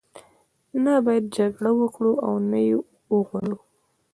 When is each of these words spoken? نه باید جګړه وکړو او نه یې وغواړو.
نه 0.83 0.93
باید 1.05 1.25
جګړه 1.37 1.71
وکړو 1.79 2.11
او 2.25 2.33
نه 2.49 2.59
یې 2.67 2.73
وغواړو. 3.15 3.57